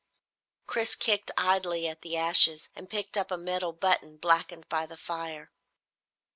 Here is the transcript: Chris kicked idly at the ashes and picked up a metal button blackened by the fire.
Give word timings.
Chris 0.65 0.95
kicked 0.95 1.29
idly 1.37 1.87
at 1.87 2.01
the 2.01 2.17
ashes 2.17 2.69
and 2.75 2.89
picked 2.89 3.15
up 3.15 3.29
a 3.29 3.37
metal 3.37 3.71
button 3.71 4.17
blackened 4.17 4.67
by 4.67 4.87
the 4.87 4.97
fire. 4.97 5.51